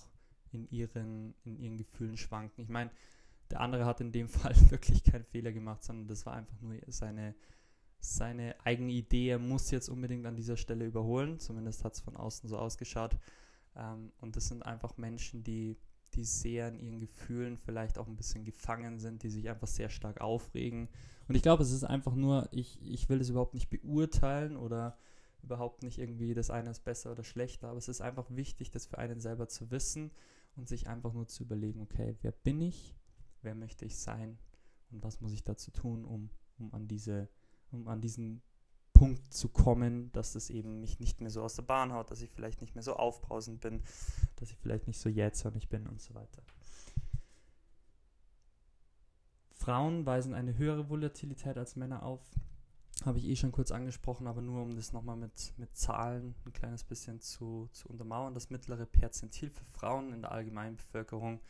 in 0.52 0.68
ihren, 0.70 1.34
in 1.44 1.58
ihren 1.58 1.76
Gefühlen 1.76 2.16
schwanken. 2.16 2.62
Ich 2.62 2.68
meine, 2.68 2.90
der 3.50 3.60
andere 3.60 3.84
hat 3.84 4.00
in 4.00 4.12
dem 4.12 4.28
Fall 4.28 4.54
wirklich 4.70 5.02
keinen 5.02 5.24
Fehler 5.24 5.52
gemacht, 5.52 5.82
sondern 5.82 6.08
das 6.08 6.26
war 6.26 6.34
einfach 6.34 6.60
nur 6.60 6.76
seine, 6.88 7.34
seine 8.00 8.54
eigene 8.64 8.92
Idee. 8.92 9.36
Muss 9.38 9.70
jetzt 9.70 9.88
unbedingt 9.88 10.26
an 10.26 10.36
dieser 10.36 10.56
Stelle 10.56 10.86
überholen. 10.86 11.38
Zumindest 11.38 11.84
hat 11.84 11.94
es 11.94 12.00
von 12.00 12.16
außen 12.16 12.48
so 12.48 12.58
ausgeschaut. 12.58 13.16
Ähm, 13.76 14.12
und 14.20 14.36
das 14.36 14.48
sind 14.48 14.64
einfach 14.64 14.96
Menschen, 14.96 15.44
die, 15.44 15.76
die 16.14 16.24
sehr 16.24 16.68
in 16.68 16.80
ihren 16.80 17.00
Gefühlen 17.00 17.56
vielleicht 17.56 17.98
auch 17.98 18.06
ein 18.06 18.16
bisschen 18.16 18.44
gefangen 18.44 18.98
sind, 18.98 19.22
die 19.22 19.30
sich 19.30 19.48
einfach 19.48 19.68
sehr 19.68 19.90
stark 19.90 20.20
aufregen. 20.20 20.88
Und 21.28 21.34
ich 21.34 21.42
glaube, 21.42 21.62
es 21.62 21.70
ist 21.70 21.84
einfach 21.84 22.14
nur, 22.14 22.48
ich, 22.50 22.80
ich 22.82 23.08
will 23.08 23.18
das 23.18 23.28
überhaupt 23.28 23.54
nicht 23.54 23.70
beurteilen 23.70 24.56
oder 24.56 24.98
überhaupt 25.42 25.82
nicht 25.82 25.98
irgendwie, 25.98 26.34
das 26.34 26.50
eine 26.50 26.70
ist 26.70 26.84
besser 26.84 27.12
oder 27.12 27.24
schlechter, 27.24 27.68
aber 27.68 27.78
es 27.78 27.88
ist 27.88 28.00
einfach 28.00 28.26
wichtig, 28.30 28.70
das 28.70 28.86
für 28.86 28.98
einen 28.98 29.20
selber 29.20 29.48
zu 29.48 29.70
wissen 29.70 30.10
und 30.56 30.68
sich 30.68 30.88
einfach 30.88 31.12
nur 31.12 31.26
zu 31.28 31.44
überlegen, 31.44 31.80
okay, 31.80 32.16
wer 32.22 32.32
bin 32.32 32.60
ich, 32.60 32.94
wer 33.42 33.54
möchte 33.54 33.84
ich 33.84 33.96
sein 33.96 34.38
und 34.90 35.02
was 35.02 35.20
muss 35.20 35.32
ich 35.32 35.44
dazu 35.44 35.70
tun, 35.70 36.04
um, 36.04 36.30
um 36.58 36.74
an 36.74 36.88
diese, 36.88 37.28
um 37.72 37.88
an 37.88 38.00
diesen 38.00 38.42
Punkt 38.92 39.32
zu 39.32 39.48
kommen, 39.48 40.12
dass 40.12 40.34
es 40.34 40.50
eben 40.50 40.80
mich 40.80 41.00
nicht 41.00 41.20
mehr 41.20 41.30
so 41.30 41.42
aus 41.42 41.54
der 41.54 41.62
Bahn 41.62 41.92
haut, 41.92 42.10
dass 42.10 42.20
ich 42.20 42.30
vielleicht 42.30 42.60
nicht 42.60 42.74
mehr 42.74 42.82
so 42.82 42.96
aufbrausend 42.96 43.60
bin, 43.60 43.82
dass 44.36 44.50
ich 44.50 44.58
vielleicht 44.58 44.86
nicht 44.86 45.00
so 45.00 45.08
jähzornig 45.08 45.68
bin 45.68 45.86
und 45.86 46.00
so 46.00 46.14
weiter. 46.14 46.42
Frauen 49.54 50.06
weisen 50.06 50.34
eine 50.34 50.56
höhere 50.56 50.88
Volatilität 50.88 51.56
als 51.56 51.76
Männer 51.76 52.02
auf. 52.02 52.20
Habe 53.04 53.18
ich 53.18 53.26
eh 53.26 53.36
schon 53.36 53.52
kurz 53.52 53.70
angesprochen, 53.70 54.26
aber 54.26 54.42
nur 54.42 54.62
um 54.62 54.76
das 54.76 54.92
nochmal 54.92 55.16
mit, 55.16 55.54
mit 55.56 55.74
Zahlen 55.76 56.34
ein 56.44 56.52
kleines 56.52 56.84
bisschen 56.84 57.20
zu, 57.20 57.68
zu 57.72 57.88
untermauern. 57.88 58.34
Das 58.34 58.50
mittlere 58.50 58.84
Perzentil 58.84 59.48
für 59.48 59.64
Frauen 59.64 60.12
in 60.12 60.20
der 60.20 60.32
allgemeinen 60.32 60.76
Bevölkerung 60.76 61.40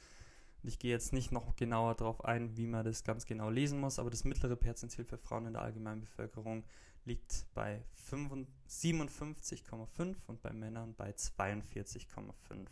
ich 0.63 0.79
gehe 0.79 0.91
jetzt 0.91 1.13
nicht 1.13 1.33
noch 1.33 1.57
genauer 1.57 1.95
darauf 1.95 2.25
ein, 2.25 2.57
wie 2.57 2.67
man 2.67 2.85
das 2.85 3.05
ganz 3.05 3.27
genau 3.27 3.51
lesen 3.51 3.81
muss, 3.81 3.99
aber 3.99 4.11
das 4.11 4.25
mittlere 4.25 4.57
Perzentil 4.57 5.05
für 5.05 5.19
Frauen 5.19 5.47
in 5.47 5.55
der 5.55 5.63
allgemeinen 5.63 6.03
Bevölkerung 6.03 6.65
liegt 7.05 7.47
bei 7.55 7.83
57,5 8.11 10.17
und 10.27 10.43
bei 10.43 10.53
Männern 10.53 10.95
bei 10.95 11.11
42,5. 11.11 12.67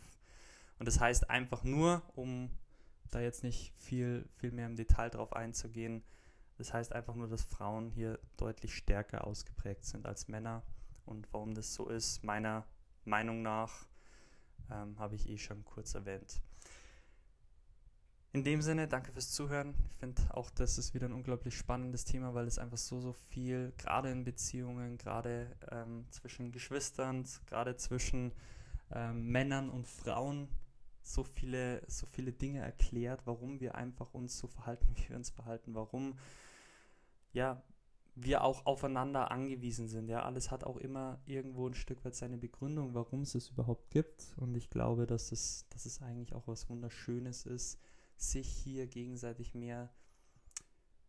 Und 0.77 0.87
das 0.87 0.99
heißt 0.99 1.29
einfach 1.29 1.63
nur, 1.63 2.03
um 2.15 2.51
da 3.09 3.21
jetzt 3.21 3.43
nicht 3.43 3.73
viel, 3.77 4.29
viel 4.35 4.51
mehr 4.51 4.67
im 4.67 4.75
Detail 4.75 5.09
drauf 5.09 5.33
einzugehen, 5.33 6.03
das 6.57 6.73
heißt 6.73 6.93
einfach 6.93 7.15
nur, 7.15 7.27
dass 7.27 7.43
Frauen 7.43 7.89
hier 7.89 8.19
deutlich 8.37 8.75
stärker 8.75 9.25
ausgeprägt 9.25 9.85
sind 9.85 10.05
als 10.05 10.27
Männer. 10.27 10.61
Und 11.05 11.27
warum 11.31 11.55
das 11.55 11.73
so 11.73 11.87
ist, 11.87 12.23
meiner 12.23 12.67
Meinung 13.05 13.41
nach, 13.41 13.87
ähm, 14.69 14.99
habe 14.99 15.15
ich 15.15 15.29
eh 15.29 15.37
schon 15.37 15.63
kurz 15.63 15.95
erwähnt. 15.95 16.41
In 18.31 18.43
dem 18.43 18.61
Sinne, 18.61 18.87
danke 18.87 19.11
fürs 19.11 19.31
Zuhören. 19.31 19.73
Ich 19.89 19.95
finde 19.95 20.21
auch, 20.35 20.51
das 20.51 20.77
ist 20.77 20.93
wieder 20.93 21.07
ein 21.07 21.13
unglaublich 21.13 21.57
spannendes 21.57 22.05
Thema, 22.05 22.35
weil 22.35 22.45
es 22.45 22.59
einfach 22.59 22.77
so, 22.77 22.99
so 22.99 23.11
viel, 23.11 23.73
gerade 23.77 24.11
in 24.11 24.23
Beziehungen, 24.23 24.99
gerade 24.99 25.47
ähm, 25.71 26.05
zwischen 26.11 26.51
Geschwistern, 26.51 27.25
gerade 27.47 27.75
zwischen 27.77 28.31
ähm, 28.91 29.31
Männern 29.31 29.71
und 29.71 29.87
Frauen, 29.87 30.47
so 31.01 31.23
viele, 31.23 31.81
so 31.87 32.05
viele 32.05 32.31
Dinge 32.31 32.59
erklärt, 32.59 33.25
warum 33.25 33.59
wir 33.59 33.73
einfach 33.73 34.13
uns 34.13 34.37
so 34.37 34.47
verhalten, 34.47 34.87
wie 34.93 35.09
wir 35.09 35.15
uns 35.15 35.31
verhalten, 35.31 35.73
warum 35.73 36.19
ja, 37.33 37.63
wir 38.13 38.43
auch 38.43 38.67
aufeinander 38.67 39.31
angewiesen 39.31 39.87
sind. 39.87 40.07
Ja, 40.07 40.21
alles 40.21 40.51
hat 40.51 40.63
auch 40.63 40.77
immer 40.77 41.19
irgendwo 41.25 41.67
ein 41.67 41.73
Stück 41.73 42.05
weit 42.05 42.13
seine 42.13 42.37
Begründung, 42.37 42.93
warum 42.93 43.21
es 43.21 43.33
es 43.33 43.49
überhaupt 43.49 43.89
gibt. 43.89 44.35
Und 44.37 44.55
ich 44.55 44.69
glaube, 44.69 45.07
dass 45.07 45.31
es, 45.31 45.65
dass 45.69 45.87
es 45.87 45.99
eigentlich 46.03 46.35
auch 46.35 46.47
was 46.47 46.69
Wunderschönes 46.69 47.47
ist, 47.47 47.79
sich 48.19 48.47
hier 48.49 48.87
gegenseitig 48.87 49.55
mehr 49.55 49.89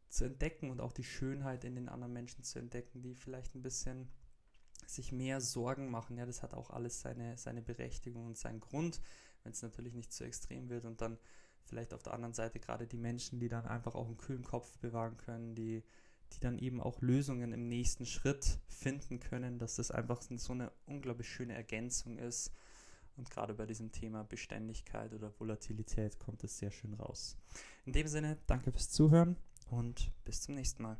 zu 0.09 0.25
entdecken 0.25 0.71
und 0.71 0.81
auch 0.81 0.93
die 0.93 1.05
Schönheit 1.05 1.65
in 1.65 1.75
den 1.75 1.89
anderen 1.89 2.13
Menschen 2.13 2.45
zu 2.45 2.59
entdecken, 2.59 3.03
die 3.03 3.15
vielleicht 3.15 3.55
ein 3.55 3.63
bisschen 3.63 4.09
sich 4.87 5.13
mehr 5.13 5.41
Sorgen 5.41 5.91
machen. 5.91 6.17
Ja, 6.17 6.27
das 6.27 6.43
hat 6.43 6.55
auch 6.55 6.71
alles 6.71 7.01
seine, 7.01 7.37
seine 7.37 7.63
Berechtigung 7.63 8.27
und 8.27 8.39
seinen 8.39 8.61
Grund, 8.61 9.01
wenn 9.43 9.53
es 9.53 9.63
natürlich 9.63 9.95
nicht 9.95 10.13
zu 10.13 10.25
extrem 10.25 10.69
wird 10.69 10.85
und 10.85 11.01
dann 11.01 11.19
vielleicht 11.65 11.95
auf 11.95 12.03
der 12.03 12.15
anderen 12.15 12.35
Seite 12.35 12.59
gerade 12.59 12.87
die 12.87 12.97
Menschen, 12.97 13.39
die 13.39 13.49
dann 13.49 13.67
einfach 13.67 13.95
auch 13.95 14.07
einen 14.07 14.19
kühlen 14.19 14.45
Kopf 14.45 14.79
bewahren 14.79 15.17
können, 15.17 15.55
die, 15.55 15.85
die 16.33 16.41
dann 16.41 16.59
eben 16.59 16.81
auch 16.81 17.01
Lösungen 17.03 17.53
im 17.53 17.69
nächsten 17.69 18.07
Schritt 18.07 18.59
finden 18.69 19.21
können, 19.21 19.59
dass 19.59 19.77
das 19.77 19.91
einfach 19.91 20.23
so 20.23 20.53
eine 20.53 20.73
unglaublich 20.87 21.29
schöne 21.29 21.55
Ergänzung 21.55 22.19
ist 22.19 22.53
und 23.17 23.31
gerade 23.31 23.55
bei 23.55 23.67
diesem 23.67 23.93
Thema 23.93 24.25
Beständigkeit 24.25 25.13
oder 25.13 25.33
Volatilität 25.39 26.19
kommt 26.19 26.45
es 26.45 26.59
sehr 26.59 26.71
schön 26.71 26.95
raus. 26.95 27.37
In 27.85 27.93
dem 27.93 28.07
Sinne, 28.07 28.39
danke 28.47 28.73
fürs 28.73 28.91
Zuhören 28.91 29.37
und 29.71 30.11
bis 30.25 30.43
zum 30.43 30.55
nächsten 30.55 30.83
Mal. 30.83 30.97